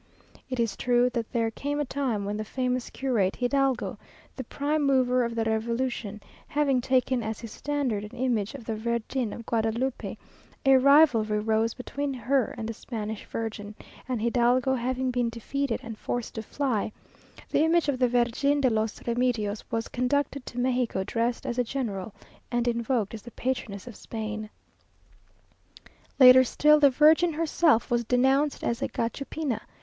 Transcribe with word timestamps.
It 0.49 0.59
is 0.59 0.75
true 0.75 1.11
that 1.11 1.31
there 1.31 1.51
came 1.51 1.79
a 1.79 1.85
time 1.85 2.25
when 2.25 2.35
the 2.37 2.43
famous 2.43 2.89
curate 2.89 3.35
Hidalgo, 3.35 3.99
the 4.35 4.43
prime 4.43 4.81
mover 4.81 5.23
of 5.23 5.35
the 5.35 5.43
Revolution, 5.43 6.21
having 6.47 6.81
taken 6.81 7.21
as 7.21 7.39
his 7.41 7.51
standard 7.51 8.03
an 8.03 8.17
image 8.17 8.55
of 8.55 8.65
the 8.65 8.75
Virgin 8.75 9.31
of 9.31 9.45
Guadalupe, 9.45 10.17
a 10.65 10.75
rivalry 10.79 11.37
arose 11.37 11.75
between 11.75 12.15
her 12.15 12.55
and 12.57 12.67
the 12.67 12.73
Spanish 12.73 13.27
Virgin; 13.27 13.75
and 14.09 14.19
Hidalgo 14.23 14.73
having 14.73 15.11
been 15.11 15.29
defeated 15.29 15.79
and 15.83 15.99
forced 15.99 16.33
to 16.33 16.41
fly, 16.41 16.91
the 17.51 17.61
image 17.63 17.87
of 17.87 17.99
the 17.99 18.07
Virgen 18.07 18.59
de 18.59 18.71
los 18.71 19.05
Remedios 19.05 19.63
was 19.69 19.87
conducted 19.87 20.47
to 20.47 20.57
Mexico 20.59 21.03
dressed 21.03 21.45
as 21.45 21.59
a 21.59 21.63
general, 21.63 22.11
and 22.51 22.67
invoked 22.67 23.13
as 23.13 23.21
the 23.21 23.29
patroness 23.29 23.85
of 23.85 23.95
Spain. 23.95 24.49
Later 26.19 26.43
still, 26.43 26.79
the 26.79 26.89
Virgin 26.89 27.33
herself 27.33 27.91
was 27.91 28.03
denounced 28.03 28.63
as 28.63 28.81
a 28.81 28.87
Gachupina! 28.87 29.61